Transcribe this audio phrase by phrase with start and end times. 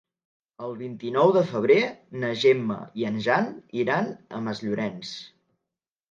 [0.67, 1.75] El vint-i-nou de febrer
[2.23, 3.49] na Gemma i en Jan
[3.83, 5.13] iran a Masllorenç.